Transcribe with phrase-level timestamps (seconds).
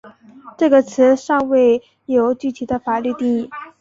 [0.57, 3.47] 这个词尚未有具体的法律定义。